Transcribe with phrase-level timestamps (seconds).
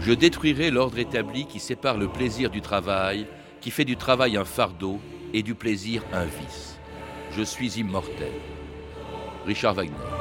[0.00, 3.26] Je détruirai l'ordre établi qui sépare le plaisir du travail,
[3.60, 5.00] qui fait du travail un fardeau
[5.32, 6.78] et du plaisir un vice.
[7.36, 8.32] Je suis immortel.
[9.46, 10.13] Richard Wagner.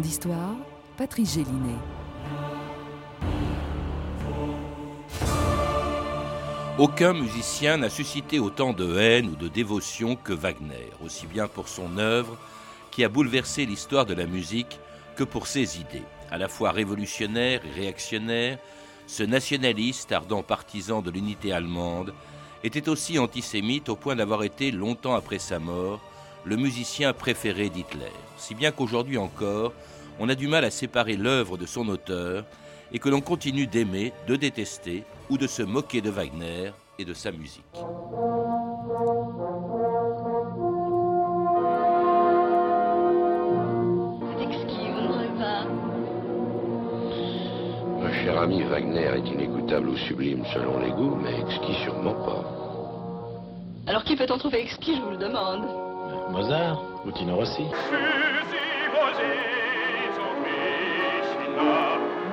[0.00, 0.56] D'histoire,
[0.96, 1.78] Patrice Gélinet.
[6.78, 11.68] Aucun musicien n'a suscité autant de haine ou de dévotion que Wagner, aussi bien pour
[11.68, 12.36] son œuvre,
[12.90, 14.80] qui a bouleversé l'histoire de la musique,
[15.16, 16.02] que pour ses idées.
[16.30, 18.58] À la fois révolutionnaire et réactionnaire,
[19.06, 22.12] ce nationaliste, ardent partisan de l'unité allemande,
[22.64, 26.00] était aussi antisémite au point d'avoir été, longtemps après sa mort,
[26.44, 28.12] le musicien préféré d'Hitler.
[28.36, 29.72] Si bien qu'aujourd'hui encore,
[30.18, 32.44] on a du mal à séparer l'œuvre de son auteur
[32.92, 37.14] et que l'on continue d'aimer, de détester ou de se moquer de Wagner et de
[37.14, 37.64] sa musique.
[48.00, 52.44] Ma chère amie, Wagner est inécoutable ou sublime selon les goûts, mais exquis sûrement pas.
[53.86, 55.83] Alors qui peut-on trouver exquis, je vous le demande
[56.30, 57.64] Mozart ou Tino Rossi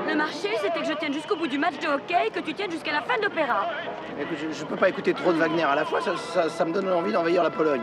[0.08, 2.53] Le marché, c'était que je tienne jusqu'au bout du match de hockey et que tu
[2.53, 3.67] tiennes jusqu'à la fin de l'opéra.
[4.19, 6.66] Écoute, je, je peux pas écouter trop de Wagner à la fois, ça, ça- ça
[6.66, 7.81] me donne envie d'envahir la Pologne.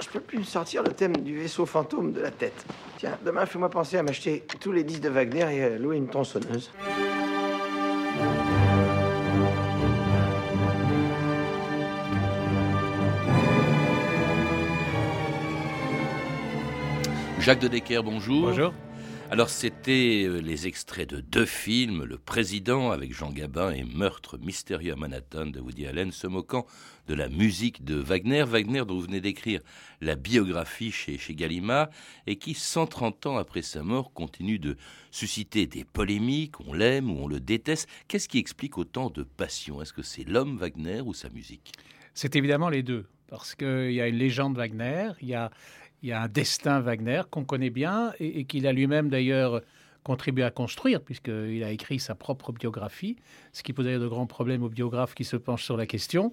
[0.00, 2.64] Je peux plus me sortir le thème du vaisseau fantôme de la tête.
[2.98, 6.08] Tiens, demain, fais-moi penser à m'acheter tous les disques de Wagner et à louer une
[6.08, 6.70] tronçonneuse.
[17.40, 18.48] Jacques de Decker, bonjour.
[18.48, 18.74] Bonjour.
[19.30, 24.36] Alors c'était euh, les extraits de deux films, Le Président avec Jean Gabin et Meurtre
[24.38, 26.66] mystérieux à Manhattan de Woody Allen, se moquant
[27.08, 28.42] de la musique de Wagner.
[28.42, 29.62] Wagner dont vous venez d'écrire
[30.02, 31.88] la biographie chez, chez Gallimard
[32.26, 34.76] et qui, 130 ans après sa mort, continue de
[35.10, 37.88] susciter des polémiques, on l'aime ou on le déteste.
[38.06, 39.80] Qu'est-ce qui explique autant de passion?
[39.80, 41.72] Est-ce que c'est l'homme Wagner ou sa musique?
[42.12, 45.50] C'est évidemment les deux, parce qu'il y a une légende Wagner, il y a,
[46.02, 49.60] il y a un destin Wagner qu'on connaît bien et, qu'il a lui-même d'ailleurs
[50.02, 53.16] contribué à construire, puisqu'il a écrit sa propre biographie,
[53.52, 56.32] ce qui pose d'ailleurs de grands problèmes aux biographes qui se penchent sur la question.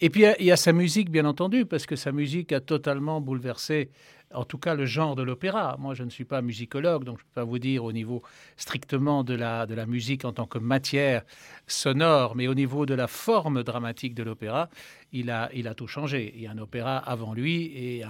[0.00, 3.20] Et puis il y a sa musique, bien entendu, parce que sa musique a totalement
[3.20, 3.90] bouleversé,
[4.36, 5.76] en tout cas, le genre de l'opéra.
[5.78, 8.22] Moi, je ne suis pas musicologue, donc je ne peux pas vous dire au niveau
[8.56, 11.22] strictement de la, de la musique en tant que matière
[11.66, 14.68] sonore, mais au niveau de la forme dramatique de l'opéra,
[15.12, 16.32] il a, il a tout changé.
[16.36, 18.04] Il y a un opéra avant lui et,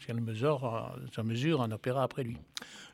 [0.00, 2.38] sur mesure, sur mesure, un opéra après lui.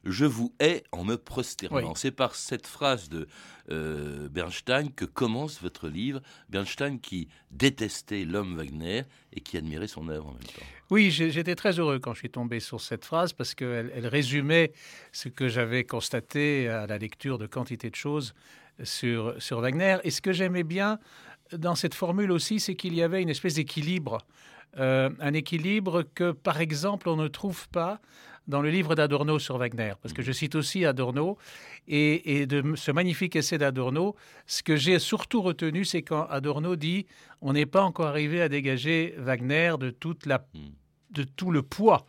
[0.04, 1.76] Je vous hais en me prosternant.
[1.76, 1.92] Oui.
[1.94, 3.26] C'est par cette phrase de
[3.70, 6.20] euh, Bernstein que commence votre livre.
[6.50, 10.66] Bernstein qui détestait l'homme Wagner et qui admirait son œuvre en même temps.
[10.90, 14.72] Oui, j'étais très heureux quand je suis tombé sur cette phrase parce qu'elle elle résumait
[15.12, 18.34] ce que j'avais constaté à la lecture de quantité de choses
[18.82, 19.98] sur, sur Wagner.
[20.04, 20.98] Et ce que j'aimais bien
[21.52, 24.18] dans cette formule aussi, c'est qu'il y avait une espèce d'équilibre.
[24.78, 28.00] Euh, un équilibre que, par exemple, on ne trouve pas
[28.46, 31.38] dans le livre d'Adorno sur Wagner, parce que je cite aussi Adorno,
[31.88, 34.16] et, et de ce magnifique essai d'Adorno,
[34.46, 37.06] ce que j'ai surtout retenu, c'est quand Adorno dit
[37.40, 40.44] on n'est pas encore arrivé à dégager Wagner de toute la
[41.10, 42.04] de tout le poids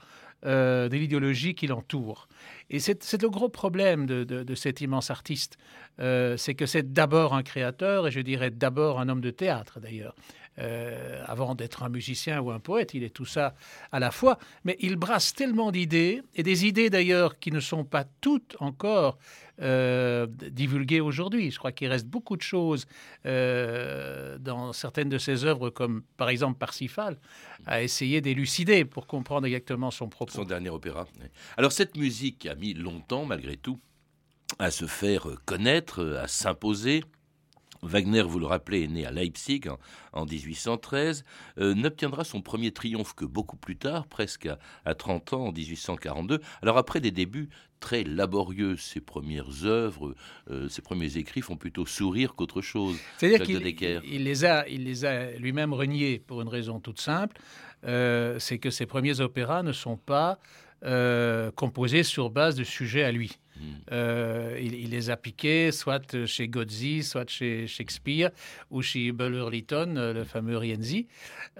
[0.46, 2.28] euh, de l'idéologie qui l'entoure.
[2.70, 5.58] Et c'est c'est le gros problème de, de- de cet immense artiste.
[6.00, 9.80] Euh, c'est que c'est d'abord un créateur, et je dirais d'abord un homme de théâtre
[9.80, 10.16] d'ailleurs.
[10.58, 13.56] Euh, avant d'être un musicien ou un poète, il est tout ça
[13.92, 17.84] à la fois, mais il brasse tellement d'idées, et des idées d'ailleurs qui ne sont
[17.84, 19.18] pas toutes encore
[19.62, 21.52] euh, divulguées aujourd'hui.
[21.52, 22.86] Je crois qu'il reste beaucoup de choses
[23.26, 27.18] euh, dans certaines de ses œuvres, comme par exemple Parsifal,
[27.66, 30.32] à essayer d'élucider pour comprendre exactement son propos.
[30.32, 31.06] Son dernier opéra.
[31.58, 33.80] Alors cette musique a mis longtemps, malgré tout,
[34.60, 37.04] à se faire connaître, à s'imposer.
[37.86, 39.78] Wagner, vous le rappelez, est né à Leipzig en,
[40.14, 41.24] en 1813,
[41.60, 45.52] euh, n'obtiendra son premier triomphe que beaucoup plus tard, presque à, à 30 ans, en
[45.52, 46.40] 1842.
[46.62, 47.50] Alors après des débuts
[47.80, 50.16] très laborieux, ses premières œuvres,
[50.50, 52.98] euh, ses premiers écrits font plutôt sourire qu'autre chose.
[53.18, 53.62] C'est-à-dire qu'il
[54.12, 57.38] il les a, il les a lui-même reniés pour une raison toute simple,
[57.86, 60.40] euh, c'est que ses premiers opéras ne sont pas
[60.84, 63.38] euh, composés sur base de sujets à lui.
[63.58, 63.62] Mm.
[63.92, 68.32] Euh, il, il les a piqués, soit chez Gozzi, soit chez Shakespeare,
[68.72, 71.08] ou chez Buller Lytton, euh, le fameux Rienzi.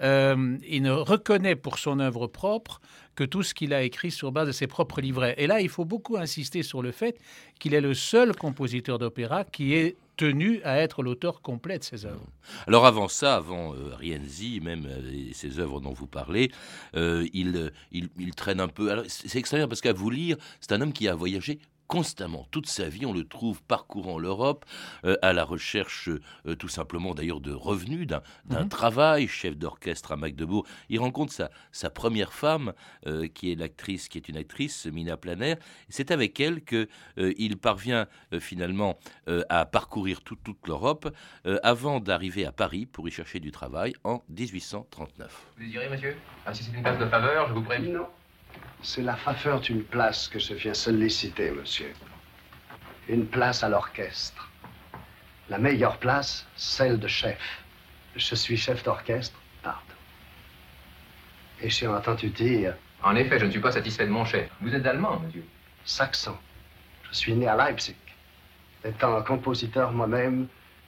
[0.02, 2.80] Euh, il ne reconnaît pour son œuvre propre
[3.14, 5.34] que tout ce qu'il a écrit sur base de ses propres livrets.
[5.38, 7.18] Et là, il faut beaucoup insister sur le fait
[7.58, 12.06] qu'il est le seul compositeur d'opéra qui est tenu à être l'auteur complet de ses
[12.06, 12.26] œuvres.
[12.66, 16.50] Alors avant ça, avant euh, Rienzi, même euh, ces œuvres dont vous parlez,
[16.94, 19.04] euh, il, il, il traîne un peu.
[19.08, 22.88] C'est extraordinaire parce qu'à vous lire, c'est un homme qui a voyagé constamment, toute sa
[22.88, 24.64] vie, on le trouve parcourant l'Europe,
[25.04, 26.08] euh, à la recherche
[26.46, 28.68] euh, tout simplement d'ailleurs de revenus, d'un Mhm.
[28.68, 30.66] travail, chef d'orchestre à Magdebourg.
[30.88, 32.72] Il rencontre sa, sa première femme,
[33.06, 35.54] euh, qui est l'actrice, qui est une actrice, Mina Planer.
[35.88, 36.88] C'est avec elle que
[37.18, 38.98] euh, il parvient euh, finalement
[39.28, 41.14] euh, à parcourir tout- toute l'Europe
[41.46, 45.46] euh, avant d'arriver à Paris pour y chercher du travail en 1839.
[45.56, 47.92] Vous désirez, monsieur Ah, si c'est une place de faveur, je vous préviens.
[47.92, 48.06] Non.
[48.88, 51.92] C'est la faveur d'une place que je viens solliciter, monsieur.
[53.08, 54.48] Une place à l'orchestre.
[55.48, 57.64] La meilleure place, celle de chef.
[58.14, 59.80] Je suis chef d'orchestre, pardon.
[61.60, 64.48] Et j'ai entendu dire En effet, je ne suis pas satisfait de mon chef.
[64.60, 65.44] Vous êtes allemand, monsieur
[65.84, 66.36] saxon.
[67.10, 67.96] Je suis né à Leipzig.
[68.84, 70.46] Étant compositeur moi-même,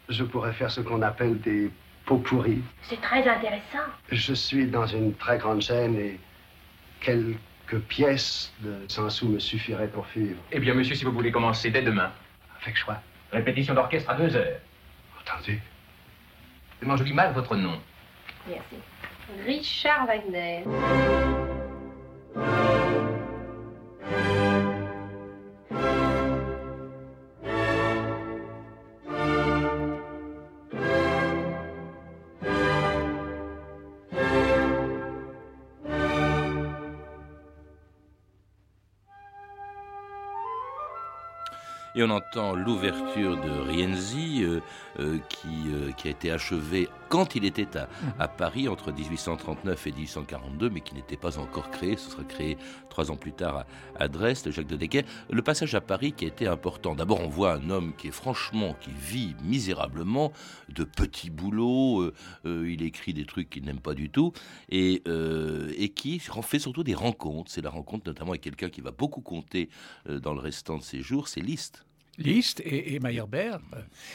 [0.09, 1.69] je pourrais faire ce qu'on appelle des
[2.07, 2.63] pots pourris.
[2.83, 3.91] C'est très intéressant.
[4.13, 6.21] Je suis dans une très grande chaîne et
[7.69, 10.39] quelques pièces de 100 sous me suffiraient pour vivre.
[10.53, 12.11] Eh bien, monsieur, si vous voulez commencer dès demain.
[12.63, 13.01] Avec choix.
[13.33, 14.61] Répétition d'orchestre à deux heures.
[15.21, 15.61] Entendu.
[16.81, 17.81] Seulement, je lis mal votre nom.
[18.49, 18.77] Merci.
[19.47, 20.65] Richard Wagner.
[41.99, 44.61] Et on entend l'ouverture de Rienzi euh,
[45.01, 47.67] euh, qui, euh, qui a été achevée quand il était
[48.21, 51.97] à, Paris entre 1839 et 1842, mais qui n'était pas encore créé.
[51.97, 52.57] Ce sera créé
[52.89, 53.65] trois ans plus tard
[53.99, 55.03] à, Dresde, Jacques de Decker.
[55.29, 56.95] Le passage à Paris qui a été important.
[56.95, 60.33] D'abord, on voit un homme qui est franchement, qui vit misérablement
[60.69, 62.13] de petits boulots.
[62.45, 64.33] il écrit des trucs qu'il n'aime pas du tout
[64.69, 65.03] et,
[65.77, 67.51] et qui fait surtout des rencontres.
[67.51, 69.69] C'est la rencontre notamment avec quelqu'un qui va beaucoup compter
[70.07, 71.88] dans le restant de ses jours, c'est Liszt.
[72.19, 73.59] Liszt et, Meyerbeer.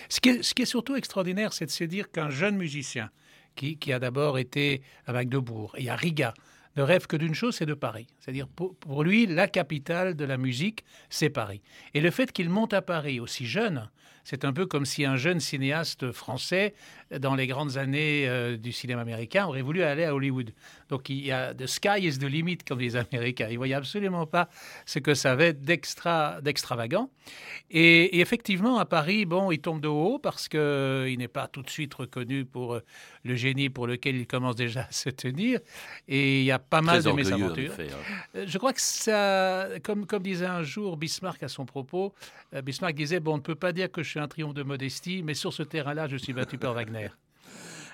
[0.09, 3.09] Ce qui, est, surtout extraordinaire, c'est de se dire qu'un jeune musicien
[3.55, 6.33] qui, a d'abord été à Magdebourg et à Riga
[6.75, 8.07] ne rêve que d'une chose, c'est de Paris.
[8.19, 11.61] C'est-à-dire pour lui, la capitale de la musique, c'est Paris.
[11.93, 13.89] Et le fait qu'il monte à Paris aussi jeune,
[14.23, 16.73] c'est un peu comme si un jeune cinéaste français,
[17.19, 20.51] dans les grandes années euh, du cinéma américain, aurait voulu aller à Hollywood.
[20.89, 23.47] Donc il y a the sky is the limit, comme les Américains.
[23.49, 24.49] Ils ne voyaient absolument pas
[24.85, 27.09] ce que ça avait d'extra, d'extravagant.
[27.69, 31.63] Et, et, effectivement, à Paris, bon, il tombe de haut parce qu'il n'est pas tout
[31.63, 32.83] de suite reconnu pour euh,
[33.23, 35.59] le génie pour lequel il commence déjà à se tenir.
[36.07, 37.73] Et il y a pas mal de mésaventures.
[37.73, 37.97] effet, hein.
[38.35, 42.42] Euh, Je crois que ça, comme, comme disait un jour Bismarck à son propos, euh,
[42.61, 45.23] Bismarck disait Bon, on ne peut pas dire que je suis un triomphe de modestie,
[45.23, 47.07] mais sur ce terrain-là, je suis battu par Wagner.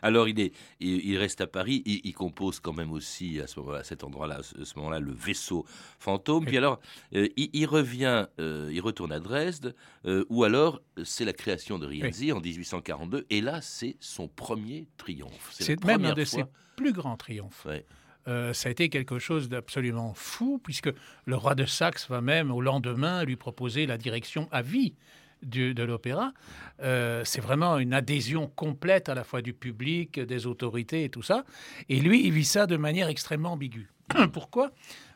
[0.01, 3.47] Alors il, est, il, il reste à Paris, il, il compose quand même aussi à,
[3.47, 5.65] ce moment à cet endroit-là, à ce moment-là, le vaisseau
[6.00, 6.45] fantôme.
[6.45, 6.79] Puis alors,
[7.15, 9.75] euh, il, il revient, euh, il retourne à Dresde,
[10.06, 14.87] euh, ou alors c'est la création de Rienzi en 1842, et là c'est son premier
[14.95, 15.49] triomphe.
[15.51, 16.45] C'est même un de fois- ses
[16.78, 17.66] plus grands triomphes.
[17.66, 17.85] Ouais.
[18.30, 20.90] Euh, ça a été quelque chose d'absolument fou, puisque
[21.26, 24.94] le roi de Saxe va même au lendemain lui proposer la direction à vie
[25.42, 26.33] de l'opéra.
[26.81, 31.21] Euh, c'est vraiment une adhésion complète à la fois du public, des autorités et tout
[31.21, 31.45] ça.
[31.88, 33.90] Et lui, il vit ça de manière extrêmement ambiguë.
[34.33, 34.71] Pourquoi?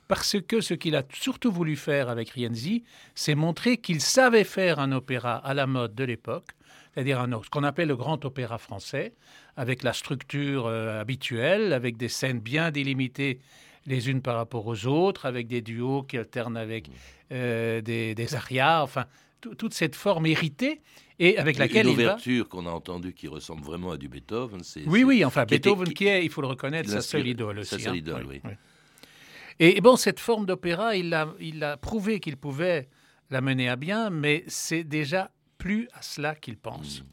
[0.08, 2.84] Parce que ce qu'il a surtout voulu faire avec Rienzi,
[3.16, 6.52] c'est montrer qu'il savait faire un opéra à la mode de l'époque,
[6.94, 9.14] c'est-à-dire un, ce qu'on appelle le grand opéra français,
[9.58, 13.40] avec la structure euh, habituelle, avec des scènes bien délimitées
[13.86, 16.90] les unes par rapport aux autres, avec des duos qui alternent avec
[17.32, 19.06] euh, des, des arias, enfin,
[19.42, 20.82] tout- toute cette forme héritée,
[21.20, 22.02] et avec laquelle Une va...
[22.04, 24.64] ouverture qu'on a entendue qui ressemble vraiment à du Beethoven.
[24.64, 27.28] c'est- Oui, oui, enfin, qui Beethoven qui- qui est, il faut le reconnaître, sa seule
[27.28, 27.72] idole aussi.
[27.72, 27.96] sa seule hein.
[27.98, 28.42] idole, oui.
[29.60, 32.88] Et bon, cette forme d'opéra, il a, il a prouvé qu'il pouvait
[33.30, 35.30] la mener à bien, mais c'est déjà
[35.64, 37.06] plus à cela qu'il pense.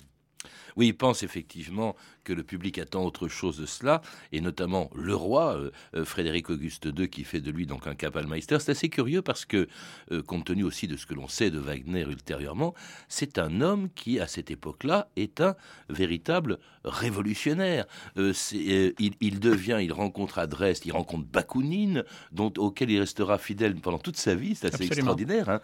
[0.75, 1.95] Oui, il pense effectivement
[2.31, 6.49] que le public attend autre chose de cela, et notamment le roi, euh, euh, Frédéric
[6.49, 8.59] Auguste II, qui fait de lui donc un Kapellmeister.
[8.61, 9.67] C'est assez curieux parce que,
[10.13, 12.73] euh, compte tenu aussi de ce que l'on sait de Wagner ultérieurement,
[13.09, 15.57] c'est un homme qui, à cette époque-là, est un
[15.89, 17.87] véritable révolutionnaire.
[18.17, 23.99] il, devient, il rencontre à Dresde, il rencontre Bakounine, dont, auquel il restera fidèle pendant
[23.99, 25.49] toute sa vie, c'est assez extraordinaire.
[25.49, 25.61] Hein.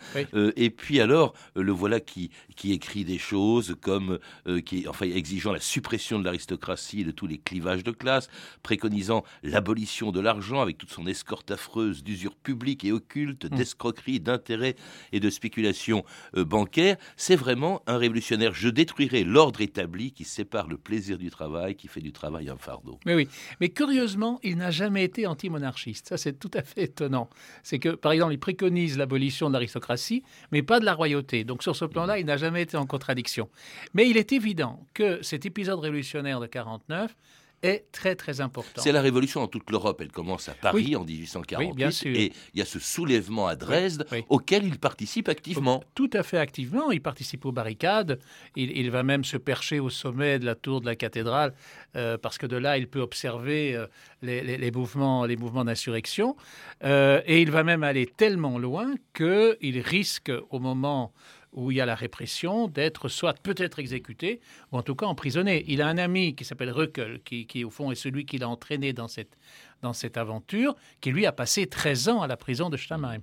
[0.57, 4.19] et puis alors, le voilà qui, qui écrit des choses comme,
[4.65, 6.56] qui, enfin, exigeant la suppression de l'aristocratie
[6.95, 8.29] et de tous les clivages de classe,
[8.63, 13.57] préconisant l'abolition de l'argent avec toute son escorte affreuse d'usure publique et occulte, hmm.
[13.57, 14.77] d'escroquerie, d'intérêts
[15.13, 16.05] et de spéculation
[16.37, 16.97] euh, bancaire.
[17.17, 18.55] C'est vraiment un révolutionnaire.
[18.55, 22.57] Je détruirai l'ordre établi qui sépare le plaisir du travail, qui fait du travail un
[22.57, 22.99] fardeau.
[23.07, 23.29] Mais oui,
[23.61, 26.09] mais curieusement, il n'a jamais été anti-monarchiste.
[26.09, 27.29] Ça, c'est tout à fait étonnant.
[27.63, 30.23] C'est que, par exemple, il préconise l'abolition de l'aristocratie,
[30.53, 31.45] mais pas de la royauté.
[31.45, 33.49] Donc, sur ce plan-là, il n'a jamais été en contradiction.
[33.95, 37.15] Mais il est évident que cet épisode révolutionnaire de 49
[37.63, 38.83] est très très important.
[38.83, 40.01] C'est la révolution dans toute l'Europe.
[40.01, 42.15] Elle commence à Paris en 1848 bien sûr.
[42.15, 45.83] et il y a ce soulèvement à Dresde auquel il participe activement.
[45.95, 46.91] Tout à fait activement.
[46.91, 48.19] Il participe aux barricades.
[48.57, 51.55] Il, va même se percher au sommet de la tour de la cathédrale
[51.97, 53.87] euh, parce que de là il peut observer euh,
[54.23, 56.37] les, mouvements les mouvements d'insurrection.
[56.85, 61.13] Euh, et il va même aller tellement loin qu'il risque au moment
[61.53, 64.41] où il y a la répression, d'être soit peut-être exécuté,
[64.73, 65.65] ou en tout cas emprisonné.
[65.69, 68.49] Il a un ami qui s'appelle Ruckel, qui, qui, au fond est celui qui l'a
[68.49, 69.37] entraîné dans cette,
[69.83, 73.23] dans cette aventure, qui lui a passé 13 ans à la prison de Stammheim.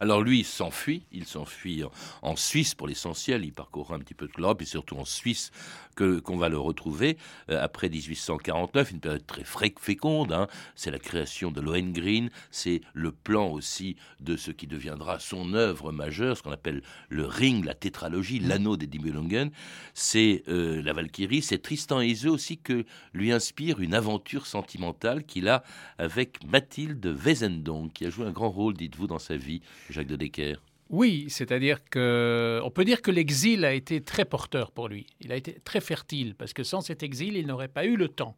[0.00, 1.82] Alors lui, il s'enfuit, il s'enfuit
[2.22, 5.50] en Suisse pour l'essentiel, il parcourt un petit peu de l'Europe et surtout en Suisse
[5.98, 7.18] que qu'on va le retrouver
[7.50, 10.32] euh, après 1849, une période très féconde.
[10.32, 10.46] Hein.
[10.76, 15.90] C'est la création de Lohengrin, c'est le plan aussi de ce qui deviendra son œuvre
[15.90, 18.48] majeure, ce qu'on appelle le Ring, la tétralogie, mmh.
[18.48, 19.50] l'anneau des Nibelungen.
[19.92, 25.24] C'est euh, la Valkyrie, c'est Tristan et Iseult aussi que lui inspire une aventure sentimentale
[25.24, 25.64] qu'il a
[25.98, 29.62] avec Mathilde Wesendonck, qui a joué un grand rôle, dites-vous, dans sa vie.
[29.90, 34.70] Jacques de Decker oui, c'est-à-dire que on peut dire que l'exil a été très porteur
[34.72, 35.06] pour lui.
[35.20, 38.08] Il a été très fertile parce que sans cet exil, il n'aurait pas eu le
[38.08, 38.36] temps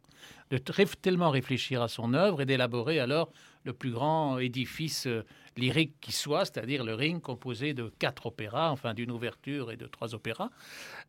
[0.49, 3.31] de tellement réfléchir à son œuvre et d'élaborer alors
[3.63, 5.23] le plus grand édifice euh,
[5.55, 9.85] lyrique qui soit, c'est-à-dire le Ring composé de quatre opéras, enfin d'une ouverture et de
[9.85, 10.49] trois opéras,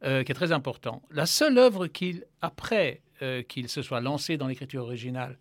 [0.04, 1.02] euh, qui est très important.
[1.10, 5.38] La seule œuvre qu'il, après euh, qu'il se soit lancé dans l'écriture originale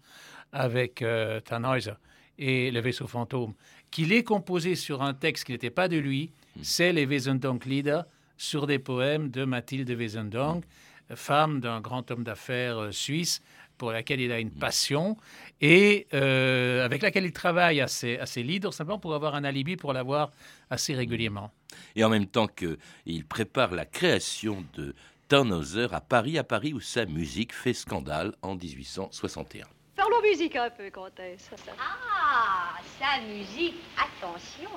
[0.51, 1.03] avec
[1.45, 1.93] Tannhäuser
[2.37, 3.53] et le vaisseau fantôme,
[3.91, 6.61] qu'il est composé sur un texte qui n'était pas de lui, hmm.
[6.63, 8.01] c'est les Wesendonck-Lieder
[8.37, 10.63] sur des poèmes de Mathilde Wesendonck,
[11.13, 13.41] femme d'un grand homme d'affaires euh, suisse
[13.77, 14.59] pour laquelle il a une hmm.
[14.59, 15.17] passion
[15.59, 19.43] et euh, avec laquelle il travaille à ses, à ses leaders simplement pour avoir un
[19.43, 20.31] alibi pour l'avoir
[20.69, 21.51] assez régulièrement.
[21.95, 24.95] Et en même temps qu'il prépare la création de
[25.27, 29.65] Tannhauser à Paris, à Paris où sa musique fait scandale en 1861.
[29.95, 31.49] Parlons musique un peu, comtesse.
[31.79, 34.69] Ah, sa musique, attention.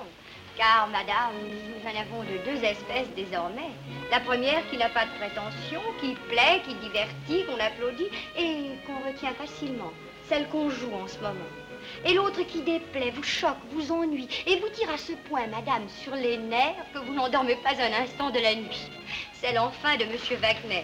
[0.57, 3.71] Car, madame, nous en avons de deux espèces désormais.
[4.11, 9.07] La première qui n'a pas de prétention, qui plaît, qui divertit, qu'on applaudit et qu'on
[9.07, 9.91] retient facilement.
[10.23, 11.64] Celle qu'on joue en ce moment.
[12.07, 15.89] Et l'autre qui déplaît, vous choque, vous ennuie et vous tire à ce point, madame,
[15.89, 18.91] sur les nerfs que vous n'endormez pas un instant de la nuit.
[19.33, 20.83] Celle enfin de Monsieur Wagner.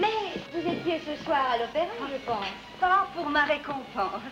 [0.00, 0.06] Mais
[0.52, 2.46] vous étiez ce soir à l'opéra, je pense.
[2.80, 4.22] Pas pour ma récompense.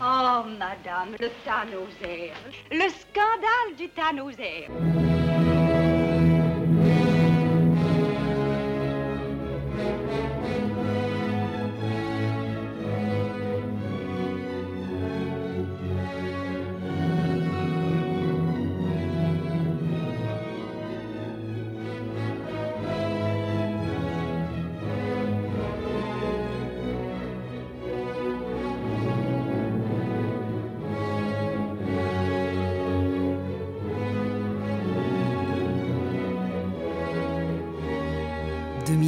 [0.00, 2.32] Oh, madame, le Tannhauser.
[2.70, 4.68] Le scandale du Tannhauser.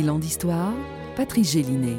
[0.05, 0.73] 2000 ans d'histoire,
[1.17, 1.97] Patrice Gélinet.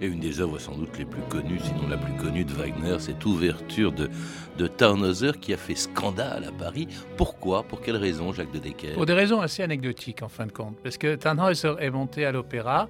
[0.00, 2.96] Et une des œuvres sans doute les plus connues, sinon la plus connue de Wagner,
[3.00, 4.08] cette ouverture de,
[4.56, 6.88] de Tannhauser qui a fait scandale à Paris.
[7.18, 7.64] Pourquoi?
[7.64, 8.94] Pour quelles raisons, Jacques de Decker?
[8.94, 10.78] Pour des raisons assez anecdotiques, en fin de compte.
[10.82, 12.88] Parce que Tannhauser est monté à l'opéra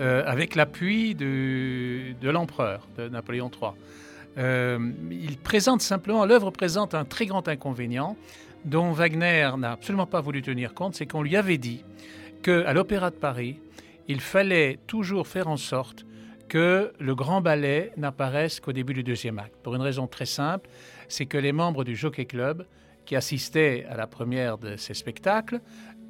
[0.00, 3.70] euh, avec l'appui de, de l'empereur, de Napoléon III.
[4.36, 8.16] Euh, il présente simplement, l'œuvre présente un très grand inconvénient
[8.64, 11.84] dont Wagner n'a absolument pas voulu tenir compte, c'est qu'on lui avait dit
[12.44, 13.58] qu'à l'Opéra de Paris,
[14.06, 16.04] il fallait toujours faire en sorte
[16.46, 19.56] que le grand ballet n'apparaisse qu'au début du deuxième acte.
[19.62, 20.68] Pour une raison très simple,
[21.08, 22.66] c'est que les membres du Jockey Club,
[23.06, 25.60] qui assistaient à la première de ces spectacles,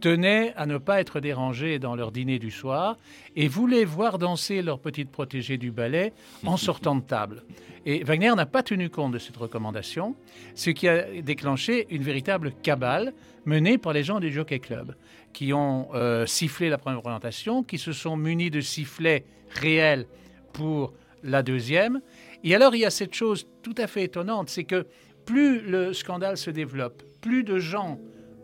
[0.05, 2.99] tenaient à ne pas être dérangés dans leur dîner du soir
[3.37, 6.13] et voulaient voir danser leur petite protégée du ballet
[6.45, 7.43] en sortant de table.
[7.87, 10.15] Et Wagner n'a pas tenu compte de cette recommandation,
[10.55, 13.15] ce qui a déclenché une véritable cabale
[13.47, 14.95] menée par les gens du Jockey Club,
[15.33, 20.07] qui ont euh, sifflé la première présentation, qui se sont munis de sifflets réels
[20.53, 20.93] pour
[21.23, 22.03] la deuxième.
[22.43, 24.87] Et alors il y a cette chose tout à fait étonnante, c'est que
[25.25, 27.99] plus le scandale se développe, plus de gens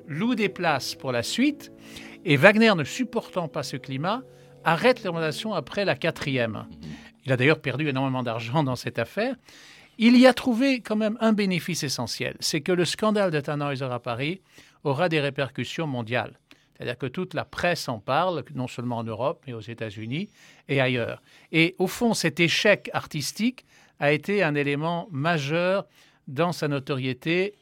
[0.06, 1.72] loue des places pour la suite,
[2.24, 4.22] et Wagner, ne supportant pas ce climat,
[4.64, 5.10] arrête les
[5.54, 6.66] après la quatrième.
[7.24, 9.36] Il a d'ailleurs perdu énormément d'argent dans cette affaire.
[9.98, 13.84] Il y a trouvé quand même un bénéfice essentiel, c'est que le scandale de Tannhäuser
[13.84, 14.40] à Paris
[14.84, 16.38] aura des répercussions mondiales.
[16.80, 20.30] C'est-à-dire que toute la presse en parle, non seulement en Europe, mais aux États-Unis
[20.68, 21.22] et ailleurs.
[21.52, 23.66] Et au fond, cet échec artistique
[23.98, 25.84] a été un élément majeur
[26.26, 27.54] dans sa notoriété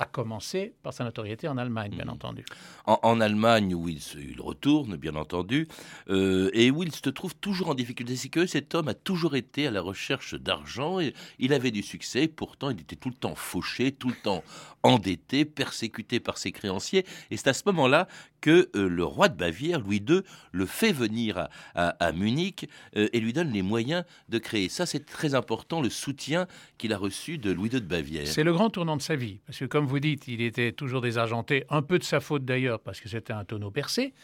[0.00, 2.12] à commencer par sa notoriété en Allemagne, bien mhm.
[2.12, 2.44] entendu.
[2.86, 5.68] En, Allemagne, où il, il, retourne, bien entendu,
[6.08, 8.16] euh, et où il se trouve toujours en difficulté.
[8.16, 11.82] C'est que cet homme a toujours été à la recherche d'argent, et il avait du
[11.82, 14.42] succès, pourtant il était tout le temps fauché, tout le temps
[14.82, 18.08] endetté, persécuté par ses créanciers, et c'est à ce moment-là
[18.40, 23.20] que euh, le roi de Bavière, Louis II, le fait venir à, Munich euh, et
[23.20, 24.68] lui donne les moyens de créer.
[24.68, 26.46] Ça, c'est très important, le soutien
[26.78, 28.26] qu'il a reçu de Louis II de Bavière.
[28.26, 31.00] C'est le grand tournant de sa vie, parce que comme vous dites, il était toujours
[31.00, 34.14] désargenté, un peu de sa faute d'ailleurs, parce que c'était un tonneau percé.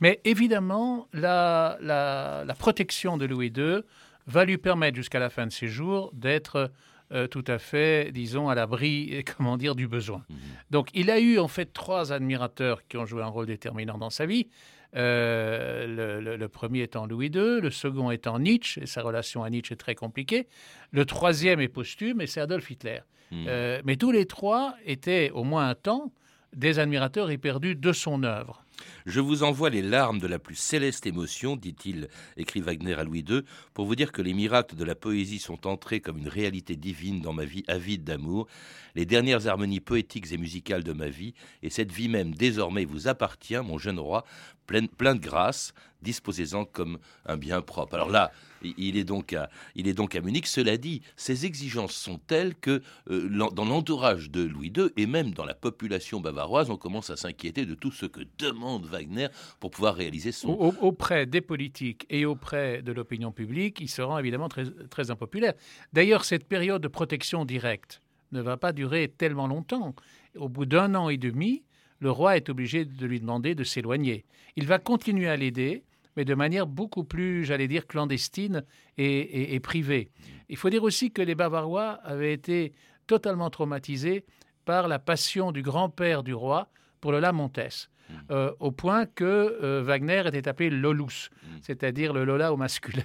[0.00, 3.82] Mais évidemment, la, la, protection de Louis II
[4.26, 6.70] va lui permettre jusqu'à la fin de ses jours d'être
[7.12, 10.24] euh, tout à fait, disons, à l'abri, comment dire, du besoin.
[10.28, 10.36] Mhm.
[10.70, 14.10] Donc, il a eu en fait trois admirateurs qui ont joué un rôle déterminant dans
[14.10, 14.48] sa vie.
[14.94, 19.72] Euh, le, premier étant Louis II, le second étant Nietzsche, et sa relation à Nietzsche
[19.72, 20.48] est très compliquée.
[20.90, 23.00] Le troisième est posthume, et c'est Adolf Hitler.
[23.30, 23.44] Mhm.
[23.48, 26.12] Euh, mais tous les trois étaient, au moins un temps,
[26.54, 28.62] des admirateurs éperdus de son œuvre.
[29.06, 33.24] Je vous envoie les larmes de la plus céleste émotion, dit-il, écrit Wagner à Louis
[33.28, 33.42] II,
[33.74, 37.20] pour vous dire que les miracles de la poésie sont entrés comme une réalité divine
[37.20, 38.46] dans ma vie avide d'amour,
[38.94, 43.08] les dernières harmonies poétiques et musicales de ma vie, et cette vie même désormais vous
[43.08, 44.24] appartient, mon jeune roi,
[44.66, 47.94] plein, plein de grâce, disposez-en comme un bien propre.
[47.94, 50.46] Alors là, il est donc à, il est donc à Munich.
[50.46, 55.32] Cela dit, ces exigences sont telles que euh, dans l'entourage de Louis II et même
[55.32, 59.28] dans la population bavaroise, on commence à s'inquiéter de tout ce que demande Wagner
[59.60, 60.50] pour pouvoir réaliser son.
[60.80, 65.54] auprès des politiques et auprès de l'opinion publique, il se rend évidemment très, très impopulaire.
[65.92, 68.00] D'ailleurs, cette période de protection directe
[68.32, 69.94] ne va pas durer tellement longtemps.
[70.36, 71.62] Au bout d'un an et demi,
[72.02, 74.24] le roi est obligé de lui demander de s'éloigner.
[74.56, 75.84] Il va continuer à l'aider,
[76.16, 78.64] mais de manière beaucoup plus, j'allais dire, clandestine
[78.98, 80.10] et, privée.
[80.48, 82.72] Il faut dire aussi que les Bavarois avaient été
[83.06, 84.24] totalement traumatisés
[84.64, 86.68] par la passion du grand-père du roi
[87.00, 87.88] pour le Lamontès.
[88.10, 88.14] Mmh.
[88.32, 89.24] Euh, au point que
[89.62, 91.46] euh, Wagner était appelé Lolus, mmh.
[91.62, 93.04] c'est-à-dire le Lola au masculin.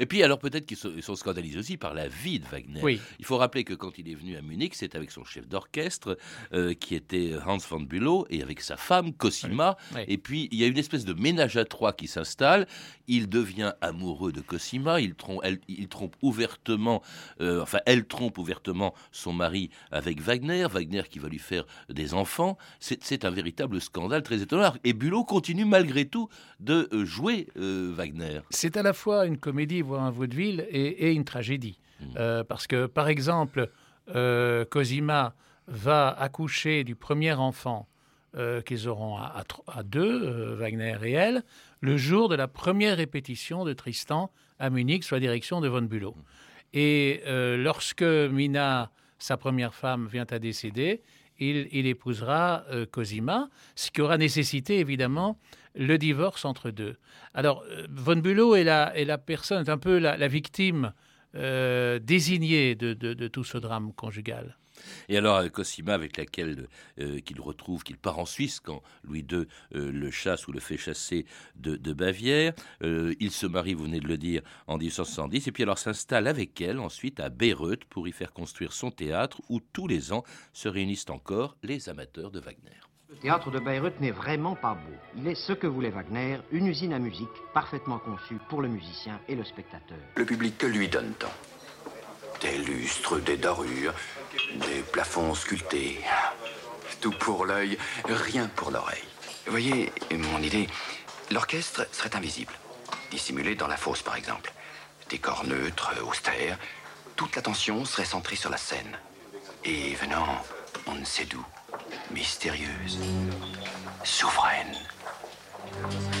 [0.00, 3.00] Et puis, alors peut-être qu'ils sont, scandalisés aussi par la vie de Wagner.
[3.18, 6.18] Il faut rappeler que quand il est venu à Munich, c'est avec son chef d'orchestre,
[6.52, 9.76] euh, qui était Hans von Bülow, et avec sa femme, Cosima.
[10.08, 12.66] Et puis, il y a une espèce de ménage à trois qui s'installe.
[13.08, 15.00] Il devient amoureux de Cosima.
[15.00, 17.02] Il trompe, elle, il trompe ouvertement,
[17.40, 20.66] euh, enfin, elle trompe ouvertement son mari avec Wagner.
[20.70, 22.58] Wagner qui va lui faire des enfants.
[22.80, 24.74] C'est un véritable scandale très étonnant.
[24.84, 26.28] Et Bülow continue malgré tout
[26.60, 28.40] de euh, jouer Wagner.
[28.50, 31.78] C'est à la fois une comédie voir un vaudeville et, une tragédie.
[32.00, 32.04] Mmh.
[32.16, 33.70] Euh, parce que, par exemple,
[34.14, 35.34] euh, Cosima
[35.66, 37.88] va accoucher du premier enfant
[38.36, 39.44] euh, qu'ils auront à,
[39.82, 41.42] deux, Wagner et elle,
[41.80, 45.82] le jour de la première répétition de Tristan à Munich sous la direction de von
[45.82, 46.12] Bülow.
[46.12, 46.22] Mmh.
[46.74, 51.02] Et lorsque Mina, sa première femme, vient à décéder,
[51.38, 55.38] il, épousera Cosima, ce qui aura nécessité évidemment
[55.76, 56.96] le divorce entre deux.
[57.34, 60.92] Alors, euh, von Bülow est la, personne, est un peu la, victime
[61.34, 64.56] euh, désignée de, tout ce drame conjugal.
[65.08, 66.68] Et alors, euh, Cosima, avec laquelle
[67.24, 71.26] qu'il retrouve, qu'il part en Suisse quand Louis II le chasse ou le fait chasser
[71.56, 75.78] de, Bavière, il se marie, vous venez de le dire, en 1870, et puis alors
[75.78, 80.12] s'installe avec elle ensuite à Bayreuth pour y faire construire son théâtre où tous les
[80.12, 82.80] ans se réunissent encore les amateurs de Wagner.
[83.16, 84.92] Le théâtre de Bayreuth n'est vraiment pas beau.
[85.16, 89.18] Il est ce que voulait Wagner, une usine à musique parfaitement conçue pour le musicien
[89.26, 89.96] et le spectateur.
[90.16, 91.30] Le public que lui donne-t-on
[92.42, 93.94] Des lustres, des dorures,
[94.56, 95.98] des plafonds sculptés.
[97.00, 99.08] Tout pour l'œil, rien pour l'oreille.
[99.46, 100.68] Voyez, mon idée,
[101.30, 102.52] l'orchestre serait invisible.
[103.10, 104.52] Dissimulé dans la fosse, par exemple.
[105.08, 106.58] Décor neutre, austère.
[107.16, 108.98] Toute l'attention serait centrée sur la scène.
[109.64, 110.44] Et venant,
[110.86, 111.44] on ne sait d'où
[112.10, 112.98] mystérieuse,
[114.04, 114.76] souveraine,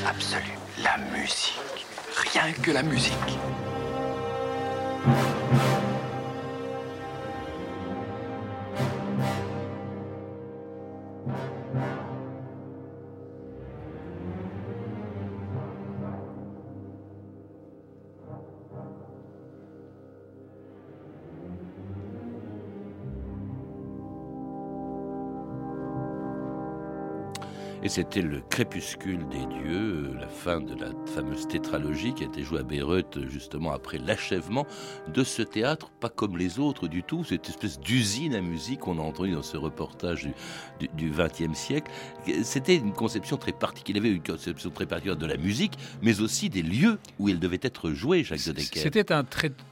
[0.06, 0.58] absolue.
[0.82, 1.86] La musique.
[2.32, 3.38] Rien que la musique.
[27.86, 32.42] Et c'était le crépuscule des dieux, la fin de la fameuse tétralogie qui a été
[32.42, 34.66] jouée à Bayreuth justement après l'achèvement
[35.14, 38.98] de ce théâtre, pas comme les autres du tout, cette espèce d'usine à musique qu'on
[38.98, 40.28] a entendu dans ce reportage
[40.80, 41.88] du XXe siècle.
[42.42, 46.20] C'était une conception très particulière, il avait une conception très particulière de la musique, mais
[46.20, 48.80] aussi des lieux où elle devait être jouée, Jacques de Decker.
[48.80, 49.24] C'était un,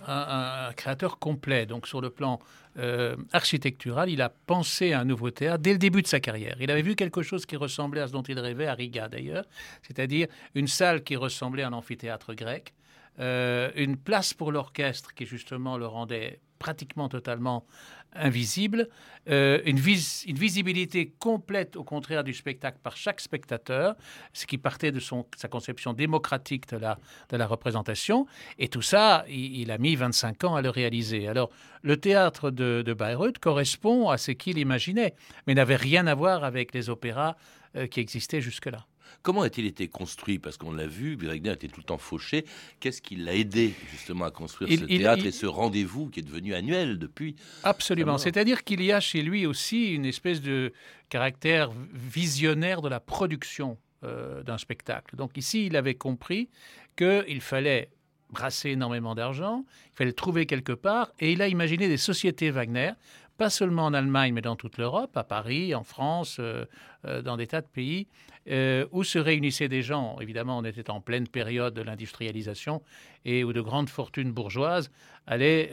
[0.07, 2.39] un, un créateur complet, donc sur le plan
[2.79, 6.57] euh, architectural, il a pensé à un nouveau théâtre dès le début de sa carrière.
[6.61, 9.45] Il avait vu quelque chose qui ressemblait à ce dont il rêvait à Riga d'ailleurs,
[9.83, 12.75] c'est-à-dire une salle qui ressemblait à un amphithéâtre grec,
[13.21, 17.67] euh, une place pour l'orchestre qui justement le rendait pratiquement totalement
[18.15, 18.89] invisible,
[19.29, 23.97] euh, une, visibilité complète au contraire du spectacle par chaque spectateur,
[24.33, 28.27] ce qui partait de son, sa conception démocratique de la, représentation.
[28.59, 31.29] Et tout ça, il, a mis 25 ans à le réaliser.
[31.29, 31.51] Alors,
[31.83, 35.15] le théâtre de, de Bayreuth correspond à ce qu'il imaginait,
[35.47, 37.37] mais n'avait rien à voir avec les opéras
[37.77, 38.87] euh, qui existaient jusque-là.
[39.23, 40.39] Comment a-t-il été construit?
[40.39, 42.45] Parce qu'on l'a vu, Wagner était tout le temps fauché.
[42.81, 46.55] Qu'est-ce qui l'a aidé justement à construire ce théâtre et ce rendez-vous qui est devenu
[46.55, 48.19] annuel depuis Absolument.
[48.19, 50.73] C'est-à-dire qu'il y a chez lui aussi une espèce de
[51.09, 55.17] caractère visionnaire de la production euh, d'un spectacle.
[55.17, 56.51] Donc ici, il avait compris
[56.97, 57.91] qu'il fallait
[58.31, 62.51] brasser énormément d'argent, il fallait le trouver quelque part, et il a imaginé des sociétés
[62.51, 62.93] Wagner
[63.37, 66.65] pas seulement en Allemagne, mais dans toute l'Europe, à Paris, en France, euh,
[67.05, 68.07] euh, dans des tas de pays,
[68.49, 70.19] euh, où se réunissaient des gens.
[70.21, 72.83] Évidemment, on était en pleine période de l'industrialisation
[73.25, 74.91] et où de grandes fortunes bourgeoises
[75.27, 75.71] allaient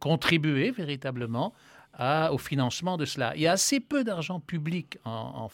[0.00, 1.52] contribuer véritablement
[2.30, 3.34] au financement de cela.
[3.36, 5.50] Il y a assez peu d'argent public en,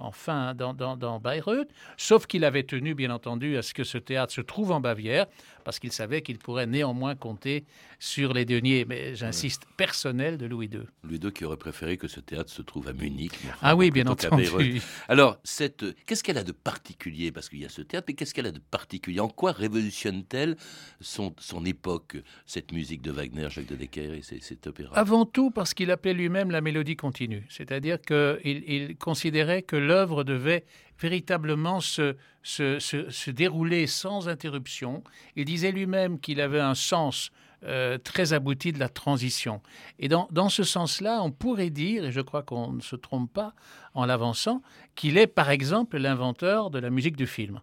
[0.00, 4.32] enfin dans, dans, Bayreuth, sauf qu'il avait tenu, bien entendu, à ce que ce théâtre
[4.32, 5.26] se trouve en Bavière,
[5.64, 7.64] parce qu'il savait qu'il pourrait néanmoins compter
[7.98, 10.80] sur les deniers, mais j'insiste, personnels de Louis II.
[11.04, 13.32] Louis II qui aurait préféré que ce théâtre se trouve à Munich.
[13.60, 14.80] ah oui, bien entendu.
[15.08, 17.30] Alors, cette, qu'est-ce qu'elle a de particulier?
[17.30, 19.20] Parce qu'il y a ce théâtre, mais qu'est-ce qu'elle a de particulier?
[19.20, 20.56] En quoi révolutionne-t-elle
[21.00, 24.96] son, son époque, cette musique de Wagner, Jacques de Decker et cet opéra?
[24.96, 30.22] Avant tout parce qu'il appelait lui-même la mélodie continue, c'est-à-dire qu'il il considérait que l'œuvre
[30.22, 30.64] devait
[31.00, 35.02] véritablement se, se, dérouler sans interruption.
[35.34, 37.32] Il disait lui-même qu'il avait un sens
[37.64, 39.60] euh, très abouti de la transition.
[39.98, 43.32] Et dans, dans ce sens-là, on pourrait dire, et je crois qu'on ne se trompe
[43.32, 43.52] pas
[43.94, 44.62] en l'avançant,
[44.94, 47.60] qu'il est par exemple l'inventeur de la musique de film.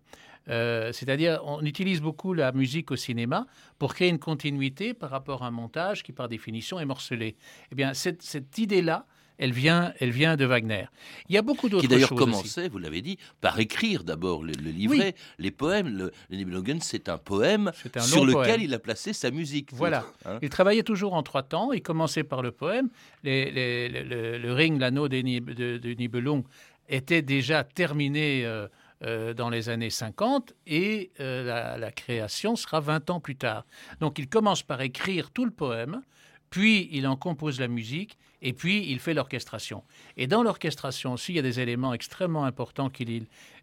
[0.49, 3.47] Euh, c'est-à-dire, on utilise beaucoup la musique au cinéma
[3.79, 7.35] pour créer une continuité par rapport à un montage qui, par définition, est morcelé.
[7.71, 9.05] Eh bien, cette, cette idée-là,
[9.37, 10.85] elle vient, elle vient de Wagner.
[11.29, 11.89] Il y a beaucoup d'autres choses.
[11.89, 15.87] Qui d'ailleurs commençait, vous l'avez dit, par écrire d'abord le, livret, les poèmes.
[15.87, 19.69] Le, le c'est un poème sur lequel il a placé sa musique.
[19.73, 20.05] Voilà.
[20.25, 20.39] Hein.
[20.41, 21.71] il travaillait toujours en trois temps.
[21.71, 22.89] Il commençait par le poème.
[23.23, 26.43] le, ring, l'anneau de, de, Nibelung
[26.89, 28.45] était déjà terminé.
[28.45, 28.67] Euh,
[29.03, 33.63] euh, dans les années 50 et euh, la, la, création sera 20 ans plus tard.
[33.99, 36.01] Donc il commence par écrire tout le poème,
[36.49, 39.83] puis il en compose la musique, et puis il fait l'orchestration.
[40.15, 42.89] Et dans l'orchestration aussi, il y a des éléments extrêmement importants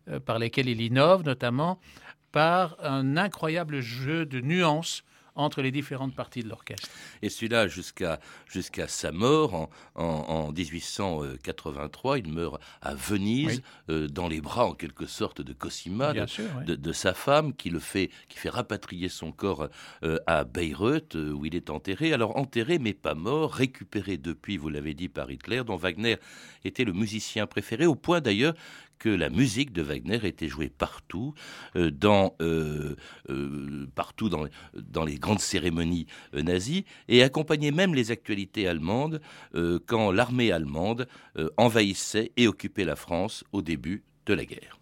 [0.09, 1.79] euh, par lesquels il innove, notamment
[2.33, 5.05] par un incroyable jeu de nuances
[5.35, 6.89] entre les différentes parties de l'orchestre.
[7.23, 14.29] Et celui-là, jusqu'à jusqu'à sa mort en, en, 1883, il meurt à Venise, euh, dans
[14.29, 18.49] les bras en quelque sorte de Cosima, de, sa femme, qui le fait, qui fait
[18.49, 19.69] rapatrier son corps
[20.03, 22.13] euh, à Bayreuth, euh, où il est enterré.
[22.13, 26.17] Alors enterré, mais pas mort, récupéré depuis, vous l'avez dit, par Hitler, dont Wagner
[26.65, 28.55] était le musicien préféré, au point d'ailleurs
[28.99, 31.35] que la musique de Wagner était jouée partout,
[31.77, 32.97] euh, dans, euh,
[33.31, 33.87] euh,
[34.21, 39.21] dans, dans, les grandes cérémonies nazies, et accompagnait même les actualités allemandes
[39.87, 41.07] quand l'armée allemande
[41.57, 44.79] envahissait et occupait la France au début de la guerre.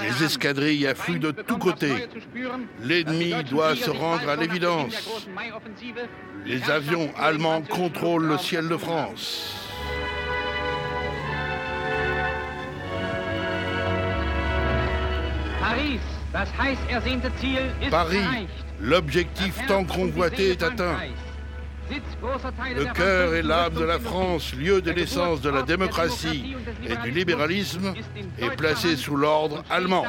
[0.00, 2.08] Les escadrilles affluent de tous côtés.
[2.82, 5.22] L'ennemi doit se rendre à l'évidence.
[6.44, 9.54] Les avions allemands contrôlent le ciel de France.
[17.90, 18.48] Paris,
[18.80, 20.98] l'objectif tant convoité est atteint.
[22.74, 26.54] Le cœur et l'âme de la France, lieu de naissance de la démocratie
[26.86, 27.94] et du libéralisme,
[28.38, 30.04] est placé sous l'ordre allemand.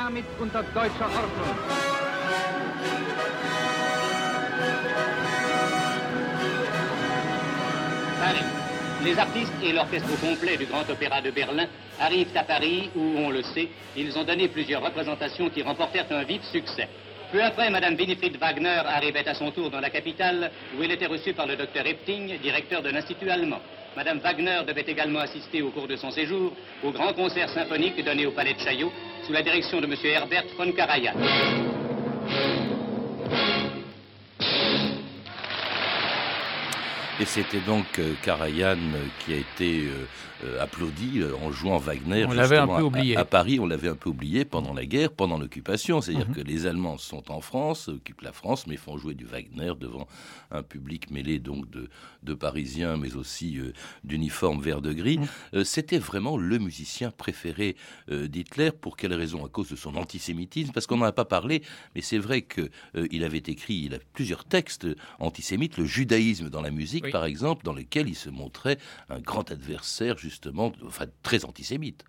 [9.04, 11.66] Les artistes et l'orchestre complet du Grand Opéra de Berlin
[12.00, 13.68] arrivent à Paris où, on le sait,
[13.98, 16.88] ils ont donné plusieurs représentations qui remportèrent un vif succès.
[17.34, 21.08] Peu après, Madame Winifred Wagner arrivait à son tour dans la capitale où elle était
[21.08, 23.58] reçue par le docteur Epting, directeur de l'Institut allemand.
[23.98, 28.28] Madame Wagner devait également assister au cours de son séjour au grand concert symphonique donné
[28.28, 28.92] au Palais de Chaillot
[29.26, 29.96] sous la direction de M.
[30.04, 31.73] Herbert von Karajan.
[37.20, 39.86] Et c'était donc euh, Karajan euh, qui a été
[40.44, 42.26] euh, applaudi en jouant Wagner.
[42.28, 43.16] On l'avait un peu oublié.
[43.16, 46.02] À, Paris, on l'avait un peu oublié pendant la guerre, pendant l'occupation.
[46.02, 46.36] C'est-à-dire Mhm.
[46.36, 50.08] que les Allemands sont en France, occupent la France, mais font jouer du Wagner devant
[50.52, 51.88] un public mêlé donc de,
[52.24, 53.72] de Parisiens, mais aussi euh,
[54.04, 55.20] d'uniformes vert de gris.
[55.20, 55.28] Mhm.
[55.54, 57.76] Euh, C'était vraiment le musicien préféré
[58.12, 58.72] euh, d'Hitler.
[58.72, 59.46] Pour quelle raison?
[59.46, 61.62] À cause de son antisémitisme, parce qu'on n'en a pas parlé,
[61.96, 64.88] mais c'est vrai que euh, il avait écrit, il a plusieurs textes
[65.20, 67.12] antisémites, le judaïsme dans la musique, Oui.
[67.12, 68.78] par exemple, dans lequel il se montrait
[69.10, 72.04] un grand adversaire justement, enfin très antisémite.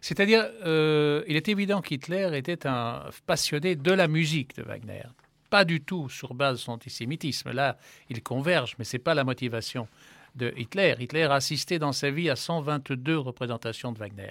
[0.00, 5.02] C'est-à-dire, euh, il est évident qu'Hitler était un passionné de la musique de Wagner.
[5.50, 7.50] Pas du tout sur base de son antisémitisme.
[7.52, 7.78] Là,
[8.10, 9.88] il converge, mais ce n'est pas la motivation
[10.36, 10.94] de Hitler.
[11.00, 14.30] Hitler a assisté dans sa vie à 122 représentations de Wagner.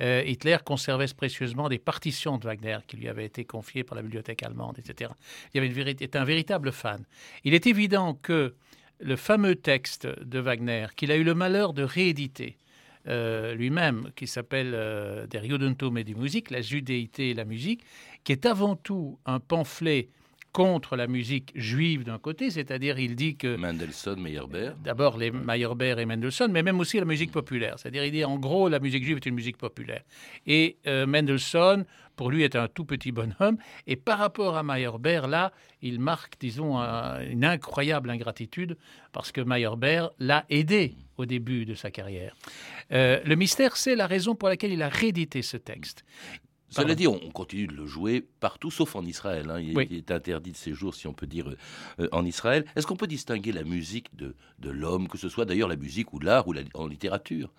[0.00, 4.02] Euh, Hitler conservait précieusement des partitions de Wagner qui lui avaient été confiées par la
[4.02, 5.10] bibliothèque allemande, etc.
[5.52, 7.04] Il y avait une véri- était un véritable fan.
[7.44, 8.54] Il est évident que
[9.00, 12.56] le fameux texte de Wagner, qu'il a eu le malheur de rééditer,
[13.06, 17.84] euh, lui-même, qui s'appelle euh, Der Judentum et die Musik, la judéité et la musique,
[18.24, 20.08] qui est avant tout un pamphlet
[20.54, 24.74] contre la musique juive d'un côté, c'est-à-dire il dit que Mendelssohn, Meyerbeer.
[24.84, 27.74] d'abord les Meyerbeer et Mendelssohn, mais même aussi la musique populaire.
[27.78, 30.02] C'est-à-dire il dit en gros la musique juive est une musique populaire.
[30.46, 33.58] Et euh, Mendelssohn, pour lui, est un tout petit bonhomme.
[33.88, 38.76] Et par rapport à Meyerbeer, là, il marque, disons, un- une incroyable ingratitude
[39.10, 42.36] parce que Meyerbeer l'a aidé au début de sa carrière.
[42.92, 46.04] Euh, le mystère, c'est la raison pour laquelle il a réédité ce texte.
[46.74, 46.98] Cela Pardon.
[46.98, 49.48] dit, on on continue de le jouer partout, sauf en Israël.
[49.50, 49.60] hein.
[49.60, 49.86] Il, Oui.
[49.90, 51.46] il est interdit de séjour, si on peut dire,
[52.00, 52.64] euh, en Israël.
[52.76, 56.12] Est-ce qu'on peut distinguer la musique de, de l'homme, que ce soit d'ailleurs la musique
[56.12, 57.50] ou l'art ou la, en littérature?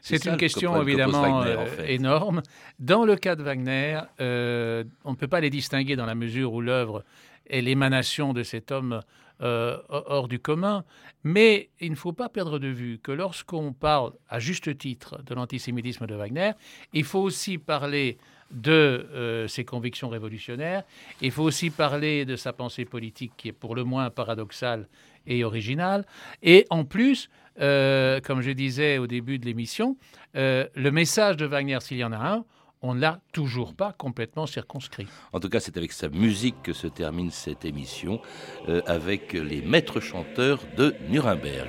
[0.00, 1.94] C'est une question que évidemment Wagner, en euh, fait.
[1.94, 2.42] énorme.
[2.78, 6.52] Dans le cas de Wagner, euh, on ne peut pas les distinguer dans la mesure
[6.52, 7.04] où l'œuvre
[7.48, 9.00] est l'émanation de cet homme
[9.42, 10.84] euh, hors du commun.
[11.24, 15.34] Mais il ne faut pas perdre de vue que lorsqu'on parle à juste titre de
[15.34, 16.52] l'antisémitisme de Wagner,
[16.92, 18.18] il faut aussi parler
[18.50, 20.84] de euh, ses convictions révolutionnaires,
[21.20, 24.88] il faut aussi parler de sa pensée politique qui est pour le moins paradoxale
[25.26, 26.04] et originale.
[26.42, 29.96] Et en plus, euh, comme je disais au début de l'émission,
[30.34, 32.44] le message de Wagner, s'il y en a un,
[32.82, 35.06] on ne l'a toujours pas complètement circonscrit.
[35.32, 38.20] En tout cas, c'est avec sa musique que se termine cette émission,
[38.68, 41.68] euh, avec les maîtres chanteurs de Nuremberg.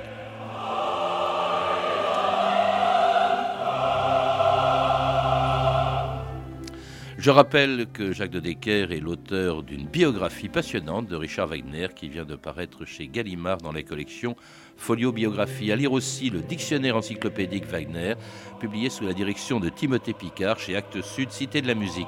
[7.24, 12.10] Je rappelle que Jacques de Decker est l'auteur d'une biographie passionnante de Richard Wagner qui
[12.10, 14.36] vient de paraître chez Gallimard dans la collection
[14.78, 15.72] Folio Biographie.
[15.72, 18.16] À lire aussi le dictionnaire encyclopédique Wagner,
[18.60, 22.08] publié sous la direction de Timothée Picard chez Actes Sud, Cité de la musique.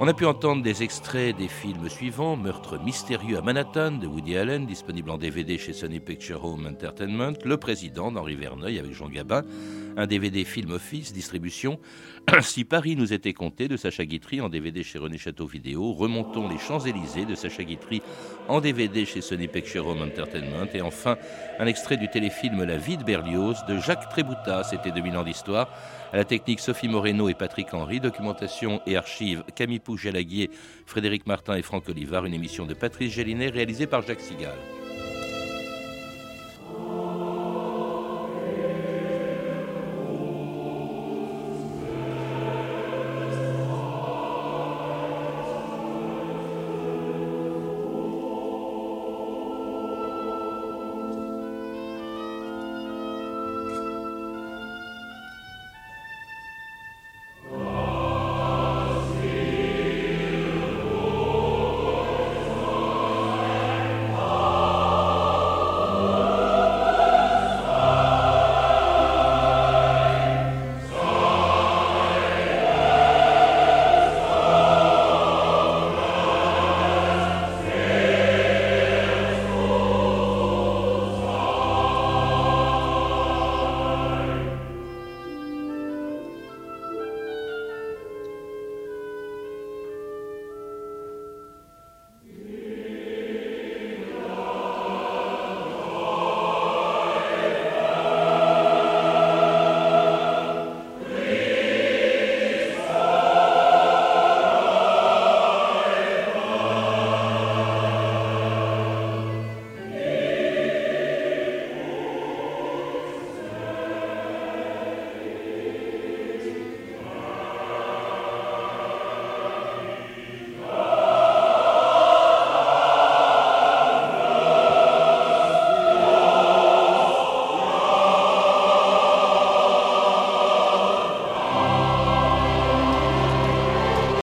[0.00, 4.36] On a pu entendre des extraits des films suivants Meurtre mystérieux à Manhattan de Woody
[4.36, 9.08] Allen, disponible en DVD chez Sony Picture Home Entertainment, Le Président d'Henri Verneuil avec Jean
[9.08, 9.42] Gabin,
[9.96, 11.78] un DVD Film Office, distribution.
[12.40, 16.48] Si Paris nous était compté de Sacha Guitry en DVD chez René Château Vidéo, Remontons
[16.48, 18.00] les Champs-Élysées de Sacha Guitry
[18.48, 21.16] en DVD chez Sony Picture Home Entertainment, et enfin
[21.58, 25.68] un extrait du téléfilm La vie de Berlioz de Jacques Tréboutta, c'était 2000 ans d'histoire.
[26.12, 30.50] À la technique Sophie Moreno et Patrick Henry, documentation et archives Camille Pouge-Jalaguier,
[30.86, 34.58] Frédéric Martin et Franck Olivard, une émission de Patrice Gélinet réalisée par Jacques Sigal.